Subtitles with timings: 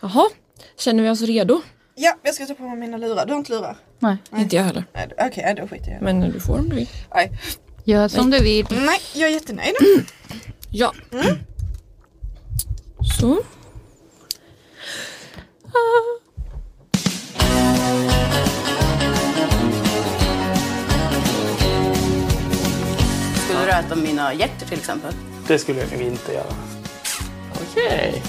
[0.00, 0.30] Jaha,
[0.76, 1.62] känner vi oss redo?
[1.94, 3.26] Ja, jag ska ta på mig mina lurar.
[3.26, 3.76] Du har inte lurar?
[3.98, 4.16] Nej.
[4.36, 4.84] Inte jag heller.
[4.94, 6.04] Nej, Okej, okay, då skiter jag i det.
[6.04, 6.88] Men du får om du vill.
[7.14, 7.30] Nej.
[7.84, 8.66] Gör som du vill.
[8.70, 9.74] Nej, jag är jättenöjd.
[10.70, 10.94] Ja.
[13.18, 13.38] Så.
[23.44, 25.14] Skulle du äta mina hjärtor till exempel?
[25.46, 26.54] Det skulle jag nog inte göra.
[27.62, 28.22] Okej.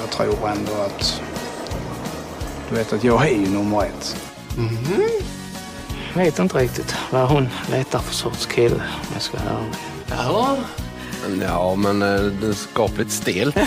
[0.00, 1.22] Jag tror ändå att...
[2.68, 4.16] Du vet att jag är ju nummer ett.
[6.14, 9.74] Jag vet inte riktigt vad hon letar för sorts kille om jag ska vara ärlig.
[10.10, 10.56] Jaha.
[11.40, 13.56] Ja, men eh, det är skapligt stelt.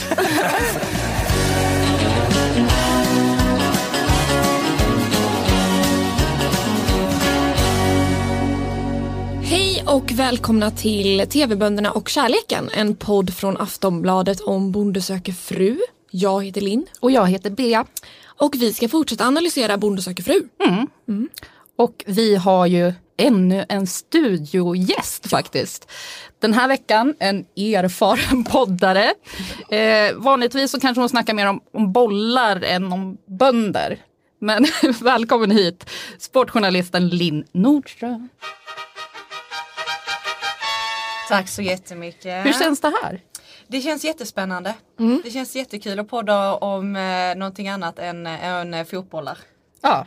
[9.43, 12.69] Hej och välkomna till TV-bönderna och kärleken.
[12.73, 15.79] En podd från Aftonbladet om Bonde söker fru.
[16.15, 17.85] Jag heter Linn Och jag heter Bea.
[18.25, 20.47] och vi ska fortsätta analysera Bonde söker fru.
[21.75, 25.91] Och vi har ju ännu en studiogäst faktiskt.
[26.39, 29.13] Den här veckan en erfaren poddare.
[29.69, 33.97] Eh, vanligtvis så kanske hon snackar mer om, om bollar än om bönder.
[34.39, 34.65] Men
[35.01, 38.29] välkommen hit, sportjournalisten Linn Nordström.
[41.29, 42.45] Tack så jättemycket.
[42.45, 43.21] Hur känns det här?
[43.73, 44.73] Det känns jättespännande.
[45.23, 49.37] Det känns jättekul att podda om eh, någonting annat än, än eh, fotbollar.
[49.81, 50.05] Ja.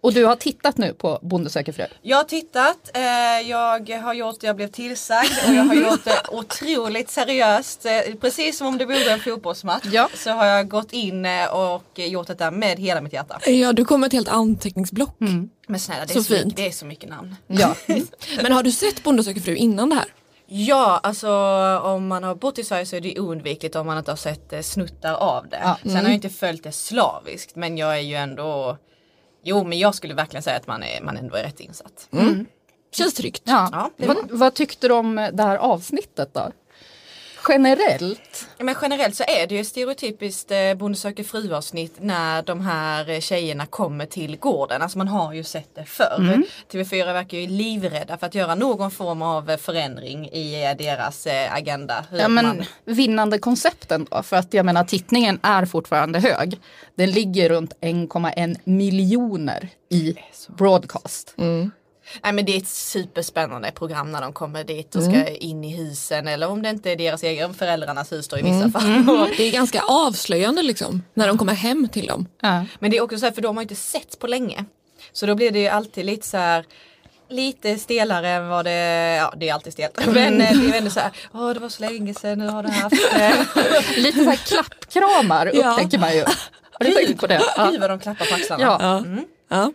[0.00, 1.84] Och du har tittat nu på Bonde söker fru?
[2.02, 3.02] Jag har tittat, eh,
[3.50, 7.86] jag har gjort, jag blev tillsagd och jag har gjort det otroligt seriöst.
[7.86, 10.08] Eh, precis som om det vore en fotbollsmatch Ja.
[10.14, 13.50] så har jag gått in eh, och gjort detta med hela mitt hjärta.
[13.50, 15.16] Ja, du kom med ett helt anteckningsblock.
[15.66, 17.36] Men snälla det är Så så, mycket, det är så mycket namn.
[17.46, 17.74] Ja.
[18.42, 20.04] Men har du sett Bonde söker fru innan det här?
[20.50, 21.30] Ja, alltså
[21.82, 24.52] om man har bott i Sverige så är det oundvikligt om man inte har sett
[24.52, 25.60] eh, snuttar av det.
[25.62, 25.78] Ja.
[25.82, 28.78] Sen har jag inte följt det slaviskt men jag är ju ändå
[29.42, 32.08] Jo men jag skulle verkligen säga att man, är, man ändå är rätt insatt.
[32.92, 33.42] Känns tryggt.
[33.44, 33.68] Ja.
[33.72, 36.52] Ja, det är vad, vad tyckte du om det här avsnittet då?
[37.48, 38.48] Generellt?
[38.58, 43.10] Men generellt så är det ju stereotypiskt eh, Bonde söker fru avsnitt när de här
[43.10, 44.82] eh, tjejerna kommer till gården.
[44.82, 46.42] Alltså man har ju sett det förr.
[46.72, 51.26] TV4 verkar ju livrädda för att göra någon form av eh, förändring i eh, deras
[51.50, 52.04] agenda.
[52.12, 54.22] Ja men man- vinnande koncepten då?
[54.22, 56.60] För att jag menar tittningen är fortfarande hög.
[56.94, 60.14] Den ligger runt 1,1 miljoner i
[60.48, 61.34] broadcast.
[62.22, 65.76] Nej men det är ett superspännande program när de kommer dit och ska in i
[65.76, 69.08] husen eller om det inte är deras egen föräldrarnas hus då i vissa fall.
[69.20, 72.26] Och- Det är ganska avslöjande liksom, när de kommer hem till dem.
[72.42, 72.64] Ja.
[72.78, 74.64] Men det är också så här för de har inte sett på länge.
[75.12, 76.64] Så då blir det ju alltid lite så här
[77.30, 78.70] Lite stelare än vad det,
[79.16, 80.06] ja det är alltid stelt.
[80.06, 82.62] Men eh, det är ändå så här, åh det var så länge sedan, nu har
[82.62, 82.94] du haft.
[83.96, 85.70] Lite så här klappkramar Ja.
[85.72, 86.20] upptäcker man ju.
[86.72, 87.40] Har du tänkt på det?
[87.56, 87.68] Ja.
[87.70, 88.62] Gud vad de klappar på axlarna.
[88.80, 89.04] Ja.
[89.48, 89.72] Ja.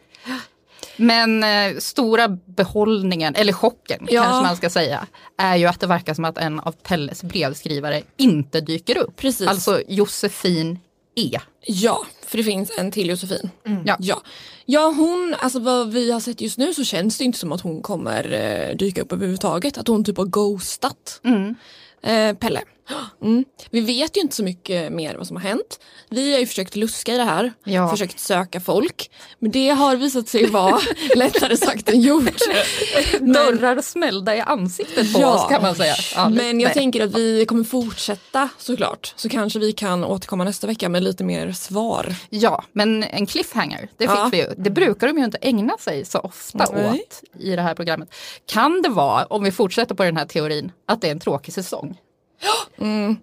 [0.97, 4.23] Men eh, stora behållningen, eller chocken Ja.
[4.23, 8.01] kanske man ska säga, är ju att det verkar som att en av Pelles brevskrivare
[8.17, 9.15] inte dyker upp.
[9.15, 9.47] Precis.
[9.47, 10.79] Alltså Josefin
[11.15, 11.39] E.
[11.65, 13.49] Ja, för det finns en till Josefin.
[13.85, 13.95] Ja.
[13.99, 14.21] Ja.
[14.65, 17.61] ja, hon, alltså vad vi har sett just nu så känns det inte som att
[17.61, 19.77] hon kommer eh, dyka upp överhuvudtaget.
[19.77, 21.21] Att hon typ har ghostat
[22.03, 22.61] eh, Pelle.
[23.21, 23.45] Mm.
[23.71, 25.79] Vi vet ju inte så mycket mer vad som har hänt.
[26.09, 27.89] Vi har ju försökt luska i det här, Ja.
[27.89, 29.11] försökt söka folk.
[29.39, 30.79] Men det har visat sig vara
[31.15, 32.23] lättare sagt än gjort.
[33.19, 35.33] Dörrar smällda i ansiktet på Ja.
[35.35, 35.95] oss kan man säga.
[36.15, 36.73] Ja, Men jag nej.
[36.73, 39.13] tänker att vi kommer fortsätta såklart.
[39.15, 42.15] Så kanske vi kan återkomma nästa vecka med lite mer svar.
[42.29, 44.47] Ja, men en cliffhanger, det fick vi ju.
[44.57, 46.89] Det brukar de ju inte ägna sig så ofta Nej.
[46.91, 48.13] åt i det här programmet.
[48.45, 51.53] Kan det vara, om vi fortsätter på den här teorin, att det är en tråkig
[51.53, 51.97] säsong?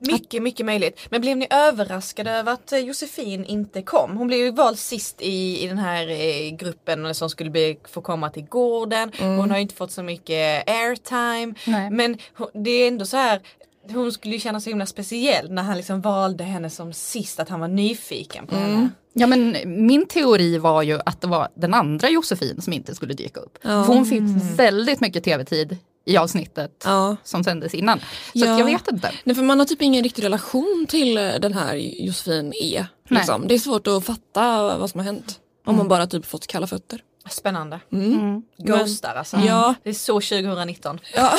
[0.00, 1.00] Mycket, mycket möjligt.
[1.10, 4.16] Men blev ni överraskade över att eh, Josefin inte kom?
[4.16, 8.00] Hon blev ju vald sist i, i den här eh, gruppen som skulle bli, få
[8.00, 9.12] komma till gården.
[9.19, 11.54] Hon har inte fått så mycket airtime.
[11.65, 11.91] Nej.
[11.91, 12.19] Men
[12.54, 13.41] det är ändå så här
[13.89, 17.49] hon skulle ju känna sig himla speciell när han liksom valde henne som sist, att
[17.49, 18.89] han var nyfiken på henne.
[19.13, 23.15] Ja men min teori var ju att det var den andra Josefin som inte skulle
[23.15, 23.59] dyka upp.
[23.63, 24.22] För hon fick
[24.57, 25.77] väldigt mycket tv-tid
[26.07, 27.16] i avsnittet Ja.
[27.25, 27.99] som sändes innan.
[27.99, 28.59] Så Ja.
[28.59, 29.13] jag vet inte.
[29.25, 32.84] Nej för man har typ ingen riktig relation till eh, den här Josefin E.
[33.09, 33.45] Liksom.
[33.49, 35.41] Det är svårt att fatta vad som har hänt.
[35.66, 37.03] Om man bara typ fått kalla fötter.
[37.31, 37.81] Spännande.
[37.93, 38.43] Mm.
[38.59, 39.37] Ghostar alltså.
[39.37, 39.75] Ja.
[39.83, 41.01] Det är så 2019.
[41.15, 41.33] Ja.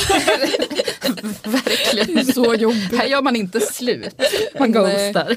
[1.43, 2.25] Verkligen.
[2.25, 2.97] Så jobbigt.
[2.97, 4.21] Här gör man inte slut,
[4.59, 5.35] man ghostar.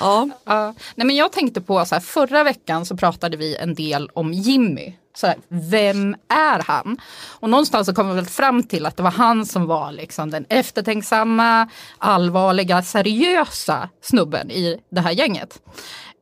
[0.00, 0.28] Ja.
[0.44, 0.74] Ja.
[0.94, 4.32] Nej, men jag tänkte på så här, förra veckan så pratade vi en del om
[4.32, 4.94] Jimmy.
[5.16, 6.98] Så här, vem är han?
[7.24, 10.30] Och någonstans så kom vi väl fram till att det var han som var liksom
[10.30, 15.62] den eftertänksamma, allvarliga, seriösa snubben i det här gänget.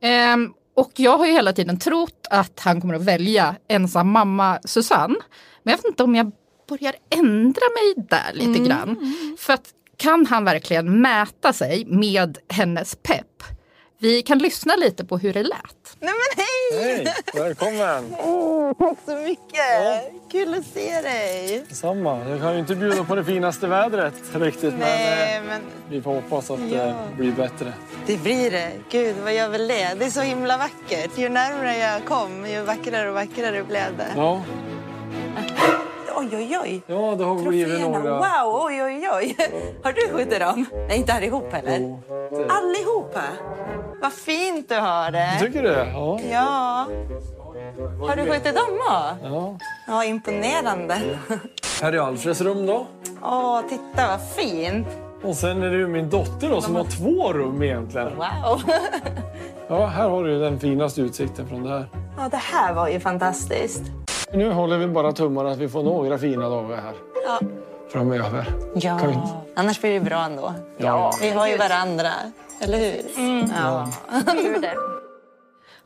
[0.00, 4.58] Ehm, och jag har ju hela tiden trott att han kommer att välja ensam mamma
[4.64, 5.16] Susanne.
[5.62, 6.32] Men jag vet inte om jag
[6.68, 9.14] börjar ändra mig där lite grann.
[9.38, 13.26] För att kan han verkligen mäta sig med hennes pepp?
[13.98, 15.96] Vi kan lyssna lite på hur det lät.
[16.00, 16.84] Nej men hej!
[17.04, 18.10] Hej, välkommen!
[18.78, 20.12] Tack så mycket!
[20.32, 21.64] Kul att se dig!
[21.70, 22.28] Samma.
[22.28, 26.02] Jag kan ju inte bjuda på det finaste vädret riktigt, Nej, men men eh, vi
[26.02, 26.84] får hoppas att Ja.
[26.84, 27.72] det blir bättre.
[28.06, 28.70] det blir det.
[28.90, 29.94] Gud, vad gör väl det?
[29.98, 31.18] Det är så himla vackert.
[31.18, 34.12] Ju närmare jag kom, ju vackrare och vackrare blev det.
[34.16, 34.42] Ja,
[36.16, 36.82] Oj, oj, oj.
[36.86, 38.10] ja det har blivit några...
[38.18, 39.36] wow, oj, oj, oj.
[39.82, 40.66] Har du skjutit dem?
[40.88, 41.78] Nej, inte allihop heller.
[41.80, 42.00] Jo,
[42.30, 43.20] det- Allihopa?
[44.02, 45.36] Vad fint du har det.
[45.40, 45.90] Tycker du det?
[45.94, 46.18] Ja.
[46.30, 46.86] Ja.
[48.08, 49.16] Har du skjutit dem också?
[49.22, 49.56] ja.
[49.86, 50.94] Ja, imponerande.
[51.82, 52.86] Här är Alfreds rum då.
[53.22, 54.86] Åh, titta vad fint.
[55.22, 58.08] Och sen är det ju min dotter då som har två rum egentligen.
[58.16, 58.62] Wow.
[59.68, 61.86] Ja, här har du den finaste utsikten från det här.
[62.18, 63.82] Ja, det här var ju fantastiskt.
[64.34, 66.94] Nu håller vi bara tummarna att vi får några fina dagar här
[67.24, 67.40] Ja.
[67.92, 68.54] framöver.
[68.74, 69.18] Ja, vi-
[69.56, 70.54] annars blir det bra ändå.
[70.76, 71.14] Ja.
[71.20, 72.10] Vi har ju varandra,
[72.60, 73.02] eller hur?
[73.62, 73.88] Ja.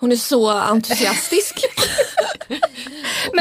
[0.01, 1.65] Hon är så entusiastisk.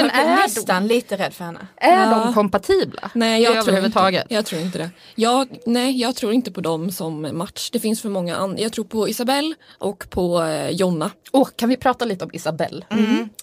[0.02, 1.68] Men är är, de, nästan lite rädd för henne.
[1.76, 3.12] är de kompatibla?
[3.14, 4.90] Nej, jag tror, inte, jag tror inte det.
[5.16, 7.70] Jag, nej, jag tror inte på dem som match.
[7.72, 8.60] Det finns för många andra.
[8.60, 11.12] Jag tror på Isabelle och på eh, Jonna.
[11.32, 12.86] Åh, kan vi prata lite om Isabelle?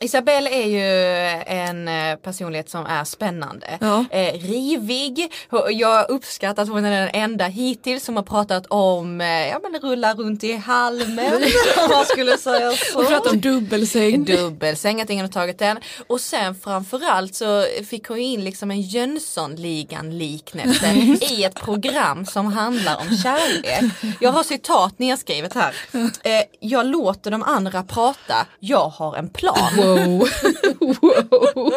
[0.00, 0.84] Isabelle är ju
[1.46, 3.78] en eh, personlighet som är spännande.
[3.80, 4.04] Ja.
[4.10, 5.32] Eh, rivig.
[5.70, 9.80] Jag uppskattar att hon är den enda hittills som har pratat om eh, ja, men
[9.80, 11.34] rulla runt i halmen.
[11.84, 12.98] om man skulle säga så.
[12.98, 14.24] Och prata om dubbelsäng.
[14.24, 15.78] Dubbelsäng, att ingen har tagit den.
[16.06, 20.92] Och sen framförallt så fick hon in liksom en Jönssonligan liknelse
[21.30, 23.92] i ett program som handlar om kärlek.
[24.20, 25.74] Jag har citat nedskrivet här.
[26.24, 29.76] Eh, jag låter de andra prata, jag har en plan.
[29.76, 30.28] Wow.
[31.00, 31.72] wow.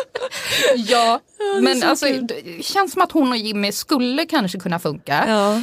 [0.75, 1.19] Ja,
[1.61, 5.25] men alltså, det känns som att hon och Jimmy skulle kanske kunna funka.
[5.27, 5.61] Ja.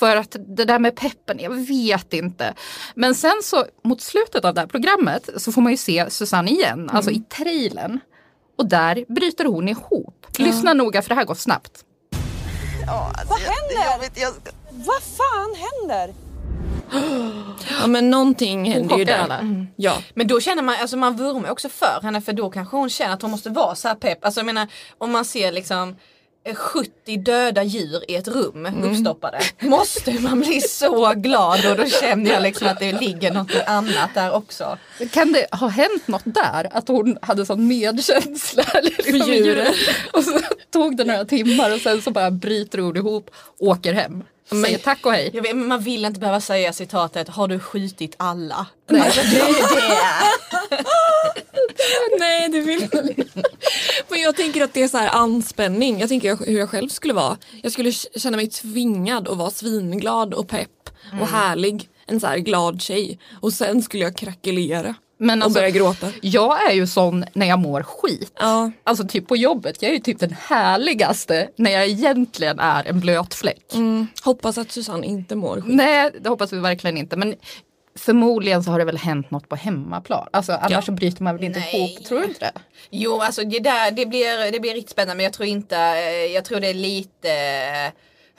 [0.00, 2.54] För att det där med peppen, jag vet inte.
[2.94, 6.50] Men sen så mot slutet av det här programmet så får man ju se Susanne
[6.50, 8.00] igen, alltså i trailern.
[8.60, 10.26] Och där bryter hon ihop.
[10.38, 11.84] Lyssna noga för det här går snabbt.
[13.28, 14.10] Vad händer?
[14.14, 14.32] Jag...
[14.70, 16.14] Vad fan händer?
[17.80, 19.18] ja, men någonting händer ju där.
[19.18, 19.40] alla.
[19.76, 20.02] Ja.
[20.14, 23.14] Men då känner man, alltså man vurmar också för henne för då kanske hon känner
[23.14, 24.24] att hon måste vara så här pepp.
[24.24, 24.68] Alltså jag menar
[24.98, 25.96] om man ser liksom
[26.54, 29.40] 70 döda djur i ett rum uppstoppade.
[29.60, 34.10] Måste man bli så glad och då känner jag liksom att det ligger något annat
[34.14, 34.78] där också.
[35.10, 36.68] Kan det ha hänt något där?
[36.76, 39.74] Att hon hade sån medkänsla liksom, med djuren.
[40.12, 40.40] Och så
[40.70, 44.24] tog det några timmar och sen så bara bryter hon ihop, åker hem.
[44.50, 45.30] Säger tack och hej.
[45.30, 48.66] Vet, men man vill inte behöva säga citatet har du skjutit alla?
[48.88, 49.12] Nej.
[49.14, 49.44] Det det.
[52.18, 53.42] Nej, det vill man inte.
[54.20, 56.00] Men jag tänker att det är så här anspänning.
[56.00, 57.36] Jag tänker hur jag själv skulle vara.
[57.62, 60.90] Jag skulle känna mig tvingad att vara svinglad och pepp
[61.20, 61.88] och härlig.
[62.06, 63.18] En så här glad tjej.
[63.40, 66.12] Och sen skulle jag krackelera Men och alltså, börja gråta.
[66.20, 68.32] jag är ju sån när jag mår skit.
[68.38, 68.70] Ja.
[68.84, 73.00] Alltså typ på jobbet, jag är ju typ den härligaste när jag egentligen är en
[73.00, 73.74] blöt fläck.
[73.74, 74.06] Mm.
[74.22, 75.74] Hoppas att Susanne inte mår skit.
[75.74, 77.16] Nej, det hoppas vi verkligen inte.
[77.16, 77.34] Men
[77.98, 80.28] förmodligen så har det väl hänt något på hemmaplan.
[80.32, 80.82] Alltså annars Ja.
[80.82, 81.76] så bryter man väl inte Nej.
[81.76, 82.52] ihop, tror du inte det?
[82.90, 86.10] Jo, alltså det där det blir, det blir riktigt spännande men jag tror inte, eh,
[86.10, 87.92] jag tror det är lite eh,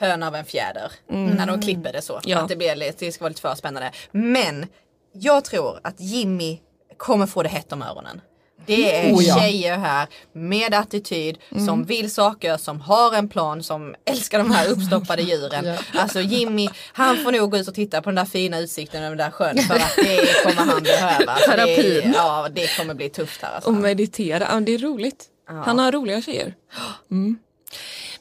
[0.06, 2.20] hön av en fjäder när de klipper det så.
[2.24, 2.38] Ja.
[2.38, 3.90] Att det, blir, lite- det ska vara lite för spännande.
[4.12, 4.66] Men
[5.12, 6.58] jag tror att Jimmy
[6.96, 8.20] kommer få det hett om öronen.
[8.66, 9.38] Det är Oh ja.
[9.38, 14.68] tjejer här med attityd som vill saker, som har en plan, som älskar de här
[14.68, 15.64] uppstoppade djuren.
[15.66, 16.00] Ja.
[16.00, 19.16] Alltså Jimmy, han får nog gå ut och titta på den där fina utsikten över
[19.16, 21.34] den där sjön för att det kommer han behöva.
[21.34, 22.12] Det, Terapin.
[22.16, 23.54] ja, det kommer bli tufft här.
[23.54, 23.70] Alltså.
[23.70, 25.24] Och meditera, ja, det är roligt.
[25.64, 26.54] Han har roliga tjejer.
[27.10, 27.38] Mm.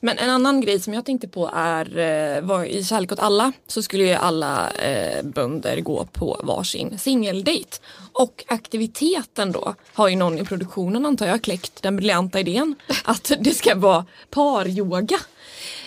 [0.03, 3.51] Men en annan grej som jag tänkte på är, eh, var i Kärlek åt alla
[3.67, 7.77] så skulle ju alla eh, bönder gå på varsin singeldejt.
[8.13, 13.31] Och aktiviteten då har ju någon i produktionen antar jag kläckt den briljanta idén att
[13.39, 15.19] det ska vara paryoga.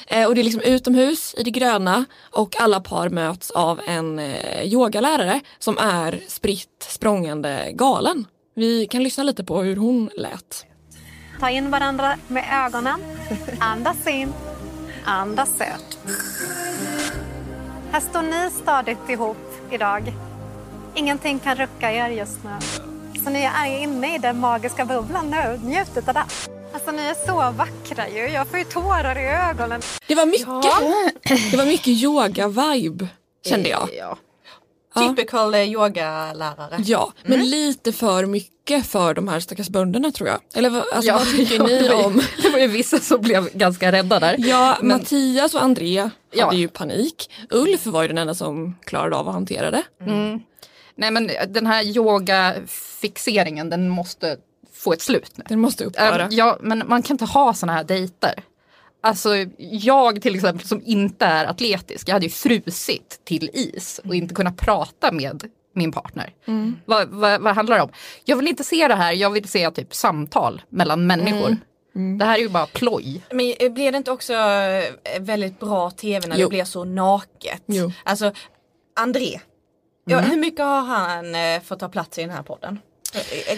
[0.07, 4.19] Eh, och det är liksom utomhus i det gröna och alla par möts av en
[4.19, 8.27] eh, yogalärare som är spritt språngande galen.
[8.55, 10.67] Vi kan lyssna lite på hur hon lät.
[11.45, 13.01] Ta in varandra med ögonen.
[13.61, 14.33] Andas in.
[15.05, 15.99] Andas ut.
[17.93, 19.37] Här står ni stadigt ihop
[19.71, 20.13] idag.
[20.95, 22.51] Ingenting kan rucka er just nu.
[23.25, 25.61] Så ni är inne i den magiska bubblan nu.
[25.65, 26.25] Njut av det.
[26.75, 28.29] Alltså ni är så vackra ju.
[28.29, 29.81] Jag får ju tårar i ögonen.
[30.07, 33.07] Det var mycket, det var mycket yoga-vibe
[33.47, 33.89] kände jag.
[33.99, 34.17] Ja.
[34.95, 36.77] Typical eh, yogalärare.
[36.85, 40.41] Ja, men lite för mycket för de här stackars bönderna tror jag.
[40.55, 42.23] Eller alltså, Ja, vad tycker ja, ni om?
[42.43, 44.37] Det var ju vissa som blev ganska rädda där.
[44.39, 46.45] Ja, Men- Mattias och André Ja.
[46.45, 47.31] hade ju panik.
[47.51, 49.83] Ulf var ju den enda som klarade av att hantera det.
[50.01, 50.41] Mm.
[50.97, 54.37] Nej men den här yogafixeringen den måste
[54.73, 55.45] få ett slut nu.
[55.49, 56.29] Den måste upphöra.
[56.31, 58.35] Ja, men man kan inte ha såna här dejter.
[59.05, 64.15] Alltså jag till exempel som inte är atletisk, jag hade ju frusit till is och
[64.15, 65.45] inte kunnat prata med
[65.75, 66.35] min partner.
[66.47, 66.77] Mm.
[66.85, 67.91] Vad, vad, vad handlar det om?
[68.25, 71.57] Jag vill inte se det här, jag vill se typ samtal mellan människor.
[71.95, 72.19] Mm.
[72.19, 73.23] Det här är ju bara ploj.
[73.31, 76.47] Men eh, blir det inte också eh, väldigt bra tv när Jo.
[76.47, 77.63] det blir så naket?
[77.67, 77.93] Jo.
[78.05, 78.33] Alltså
[78.97, 79.41] André,
[80.05, 82.79] ja, hur mycket har han eh, fått ta plats i den här podden?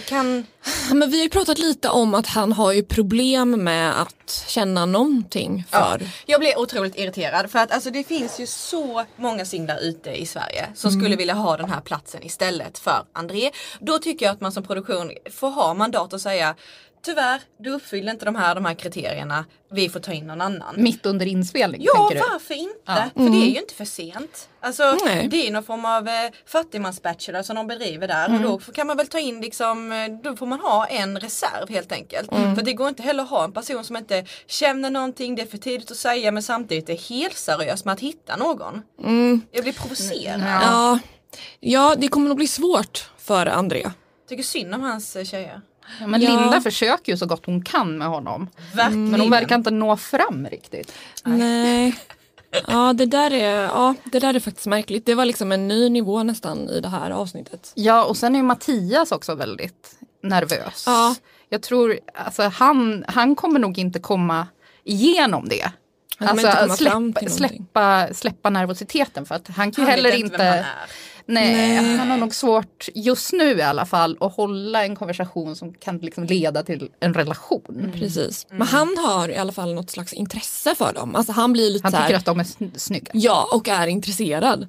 [0.05, 0.45] Kan,
[0.89, 4.45] Ja, Men vi har ju pratat lite om att han har ju problem med att
[4.47, 6.01] känna någonting för.
[6.25, 10.25] jag blir otroligt irriterad för att alltså, det finns ju så många singlar ute i
[10.25, 13.51] Sverige som skulle vilja ha den här platsen istället för André.
[13.79, 16.55] Då tycker jag att man som produktion får ha mandat att säga
[17.01, 19.45] Tyvärr, du uppfyller inte de här, de här kriterierna.
[19.71, 20.75] Vi får ta in någon annan.
[20.77, 22.31] Mitt under inspelning Ja, tänker du?
[22.31, 22.79] varför inte?
[22.85, 23.09] Ja.
[23.13, 24.49] För det är ju inte för sent.
[24.59, 25.27] Alltså, Nej.
[25.27, 26.13] det är någon form av eh,
[26.45, 30.35] fattigmansbachelor som de bedriver där och då kan man väl ta in liksom, eh, då
[30.35, 32.29] får man ha en reserv helt enkelt.
[32.29, 35.45] För det går inte heller att ha en person som inte känner någonting, det är
[35.45, 38.81] för tidigt att säga men samtidigt är helt seriös med att hitta någon.
[39.51, 40.41] Jag blir provocerad.
[40.41, 40.99] Ja.
[41.59, 43.91] ja, det kommer nog bli svårt för André.
[44.29, 45.61] Tycker synd om hans eh, tjejer.
[45.99, 46.29] Ja, men Ja.
[46.41, 48.47] Linda försöker ju så gott hon kan med honom.
[48.73, 49.11] Verkligen.
[49.11, 50.93] Men hon verkar inte nå fram riktigt.
[51.23, 51.99] Nej.
[52.67, 55.05] Ja det, där är, ja, det där är faktiskt märkligt.
[55.05, 57.71] Det var liksom en ny nivå nästan i det här avsnittet.
[57.75, 60.83] Ja och sen är ju Mattias också väldigt nervös.
[60.85, 61.15] Ja.
[61.49, 64.47] Jag tror, alltså han, han kommer nog inte komma
[64.83, 65.71] igenom det.
[66.19, 70.65] Alltså inte komma fram släppa, släppa, släppa nervositeten för att han kan Han heller inte.
[71.27, 71.97] Nej, Nej.
[71.97, 75.97] han har nog svårt just nu i alla fall att hålla en konversation som kan
[75.97, 77.91] liksom leda till en relation.
[77.95, 78.47] Precis.
[78.49, 81.15] Men han har i alla fall något slags intresse för dem.
[81.15, 83.11] Alltså han blir lite Han så här, tycker att de är sn- snygga.
[83.13, 84.67] Ja, och är intresserad.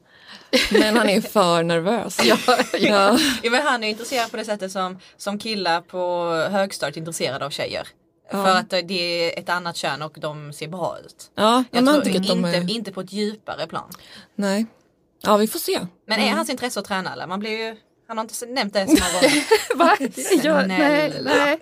[0.71, 2.19] Men han är för nervös.
[2.25, 2.37] ja,
[2.79, 3.19] ja.
[3.43, 7.47] Ja, men han är intresserad på det sättet som, som killar på högstadiet är intresserade
[7.47, 7.89] av tjejer.
[8.31, 11.31] För att det är ett annat kön och de ser bra ut.
[11.35, 12.71] ja Jag tror tycker att de inte, är...
[12.71, 13.91] inte på ett djupare plan.
[14.35, 14.67] Nej.
[15.23, 15.81] Ja, vi får se.
[16.07, 17.27] Men är hans intresse att träna eller?
[17.27, 17.77] Man blir ju,
[18.09, 19.77] han har inte nämnt det så många gånger.
[19.77, 19.97] Va?
[20.43, 21.59] Ja, nej, nej.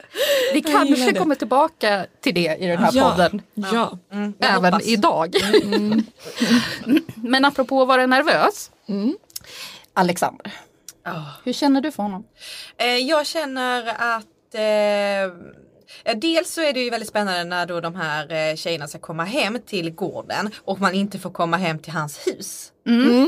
[0.52, 3.10] Vi kanske kommer tillbaka till det i den här ja.
[3.10, 3.42] podden.
[3.54, 3.98] Ja.
[4.12, 4.86] Mm, Även hoppas.
[4.86, 5.34] idag.
[7.14, 8.70] Men apropå att vara nervös.
[9.94, 10.52] Alexander,
[11.44, 12.24] hur känner du för honom?
[12.76, 14.62] Eh, jag känner att eh,
[16.04, 18.98] ja, Dels så är det ju väldigt spännande när då de här eh, tjejerna ska
[18.98, 22.72] komma hem till gården och man inte får komma hem till hans hus.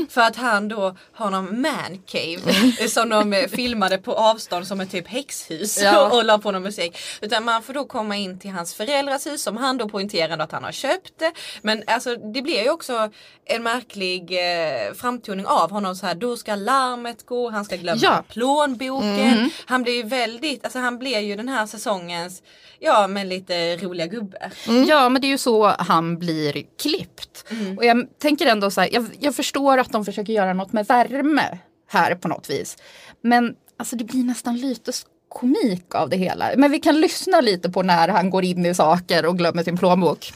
[0.09, 2.51] För att han då har någon man cave
[2.81, 6.09] eh, som de eh, filmade på avstånd som ett typ häxhus Ja.
[6.17, 6.97] och la på någon musik.
[7.21, 10.51] Utan man får då komma in till hans föräldrars hus som han då poängterade att
[10.51, 11.21] han har köpt.
[11.61, 13.09] Men alltså det blir ju också
[13.45, 17.99] en märklig eh, framtoning av honom så här då ska larmet gå, han ska glömma
[18.03, 18.23] Ja.
[18.29, 19.49] plånboken.
[19.65, 22.41] Han blir ju väldigt, alltså han blir ju den här säsongens,
[22.79, 24.51] ja men lite roliga gubbe.
[24.87, 27.45] Ja men det är ju så han blir klippt.
[27.77, 30.85] Och jag tänker ändå så här, jag, jag förstår att de försöker göra något med
[30.87, 31.57] värme
[31.89, 32.77] här på något vis.
[33.21, 34.91] Men alltså det blir nästan lite
[35.29, 36.49] komik av det hela.
[36.57, 39.77] Men vi kan lyssna lite på när han går in i saker och glömmer sin
[39.77, 40.33] plånbok.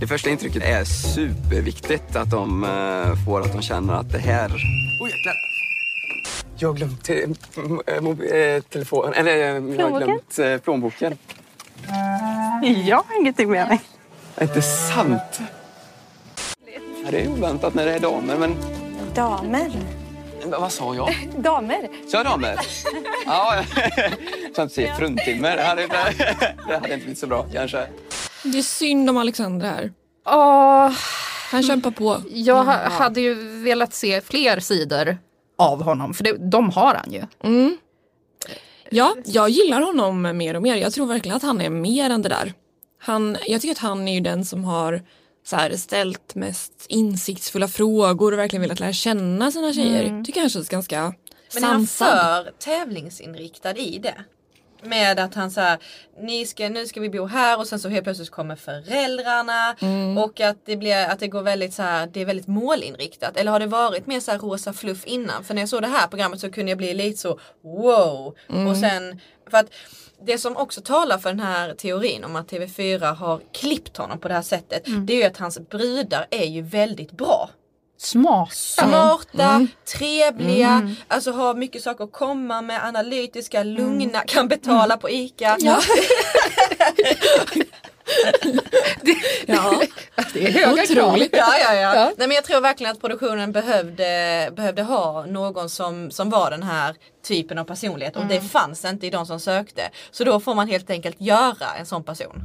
[0.00, 4.48] Det första intrycket är superviktigt att de eh, får att de känner att det här...
[4.48, 5.55] Oh jäklar!
[6.58, 7.16] Jag har glömt eh,
[7.56, 11.18] m- eh, mob- eh, telefonen, eller eh, jag har glömt eh, plånboken.
[12.86, 13.80] Jag har ingenting med mig.
[14.36, 15.40] Är inte sant?
[17.10, 18.54] Det är oväntat när det är damer, men
[19.14, 19.70] Damer.
[20.50, 21.28] men vad sa jag?
[21.38, 21.88] Damer.
[22.08, 22.58] Sa jag damer?
[23.26, 23.64] Ja,
[24.56, 25.56] så att säga fruntimmer.
[25.56, 25.96] Det hade, inte,
[26.68, 27.86] det hade inte blivit så bra kanske.
[28.42, 29.92] Det är synd om Alexander här.
[30.26, 30.92] Åh,
[31.50, 32.22] Han kämpar på.
[32.30, 35.18] jag ha- hade ju velat se fler sidor
[35.58, 37.22] av honom, för det, de har han ju.
[38.90, 40.76] Ja, jag gillar honom mer och mer.
[40.76, 42.52] Jag tror verkligen att han är mer än det där.
[42.98, 45.02] Han, jag tycker att han är ju den som har
[45.46, 50.24] så här, ställt mest insiktsfulla frågor och verkligen velat lära känna sina tjejer.
[50.24, 51.14] Tycker han känns ganska
[51.54, 52.44] Men är han sansad.
[52.44, 54.14] för tävlingsinriktad i det?
[54.82, 55.50] Med att han
[56.20, 60.18] ni ska, nu ska vi bo här och sen så helt plötsligt kommer föräldrarna Mm.
[60.18, 63.36] och att det blir att det går väldigt så här, det är väldigt målinriktat.
[63.36, 65.44] Eller har det varit mer så här rosa fluff innan?
[65.44, 68.34] För när jag såg det här programmet så kunde jag bli lite så wow.
[68.48, 68.66] Mm.
[68.66, 69.66] Och sen, för att
[70.26, 74.28] det som också talar för den här teorin om att TV4 har klippt honom på
[74.28, 74.82] det här sättet.
[75.06, 77.50] Det är ju att hans brudar är ju väldigt bra.
[77.98, 78.50] Smarta.
[78.54, 79.66] Smarta,
[79.98, 80.94] trevliga, Mm.
[81.08, 85.56] alltså har mycket saker att komma med, analytiska, lugna, kan betala på ICA.
[85.60, 85.80] Ja.
[89.46, 89.82] ja.
[90.32, 91.06] Det är höga krav.
[91.08, 91.36] Otroligt.
[91.36, 91.94] Ja, ja, ja.
[91.96, 92.04] Ja.
[92.16, 96.62] Nej, men jag tror verkligen att produktionen behövde, behövde ha någon som, som var den
[96.62, 96.94] här
[97.26, 99.82] typen av personlighet och det fanns inte i de som sökte.
[100.10, 102.42] Så då får man helt enkelt göra en sån person.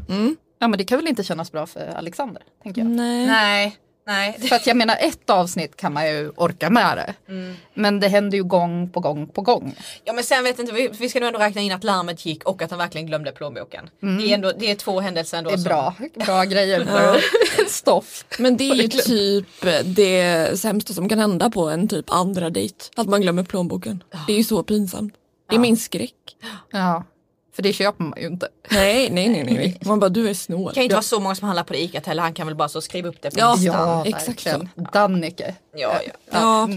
[0.60, 2.90] Ja men det kan väl inte kännas bra för Alexander, tänker jag.
[2.90, 3.26] Nej.
[3.28, 3.78] Nej,
[4.12, 4.38] nej.
[4.50, 7.14] För att jag menar ett avsnitt kan man ju orka med det.
[7.34, 7.56] Mm.
[7.74, 9.76] Men det händer ju gång på gång på gång.
[10.04, 12.44] Ja men sen vet inte vi, vi ska nog ändå räkna in att larmet gick
[12.44, 13.90] och att han verkligen glömde plånboken.
[14.00, 15.50] Det, är ändå, det är två händelser ändå.
[15.50, 17.22] Det är som- bra, bra grejer för
[17.70, 18.26] stoff.
[18.40, 19.48] Men det är ju typ
[19.86, 22.76] det sämsta som kan hända på en typ andra dejt.
[22.96, 24.04] Att man glömmer plånboken.
[24.28, 25.14] Det är ju så pinsamt.
[25.50, 26.14] Det är min skräck.
[26.72, 27.04] Ja,
[27.54, 28.48] för det köper man ju inte.
[28.72, 29.78] Nej, nej, nej, nej.
[29.86, 30.68] Man bara du är snål.
[30.70, 32.24] Det kan ju inte vara så många som handlar på det ICA heller.
[32.24, 33.54] Han kan väl bara så skriva upp det på Ja.
[33.56, 33.74] listan.
[33.90, 34.48] Ja, exakt.
[34.94, 35.56] Dannike.
[35.76, 36.12] Ja, ja.
[36.32, 36.70] Ja.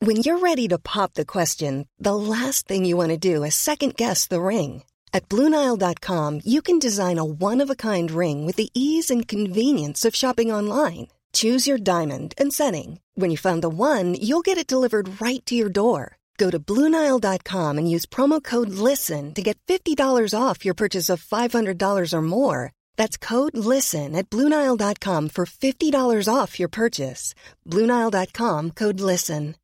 [0.00, 3.54] When you're ready to pop the question, the last thing you want to do is
[3.56, 4.82] second guess the ring.
[5.12, 9.26] At Bluenile.com, you can design a one of a kind ring with the ease and
[9.26, 11.08] convenience of shopping online.
[11.32, 13.00] Choose your diamond and setting.
[13.16, 16.16] When you find the one, you'll get it delivered right to your door.
[16.38, 21.22] Go to Bluenile.com and use promo code LISTEN to get $50 off your purchase of
[21.24, 22.72] $500 or more.
[22.96, 27.34] That's code LISTEN at Bluenile.com for $50 off your purchase.
[27.66, 29.54] Bluenile.com code LISTEN.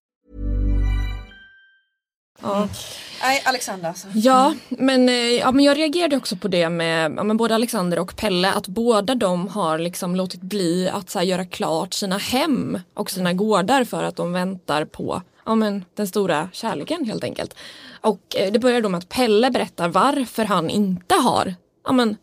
[3.22, 4.08] Nej, Alexander alltså.
[4.14, 7.98] Ja, men, eh, ja, men jag reagerade också på det med, ja, med både Alexander
[7.98, 12.18] och Pelle att båda de har liksom låtit bli att så här, göra klart sina
[12.18, 17.24] hem och sina gårdar för att de väntar på ja, men, den stora kärleken helt
[17.24, 17.56] enkelt.
[18.00, 22.16] Och eh, det börjar då med att Pelle berättar varför han inte har ja, men,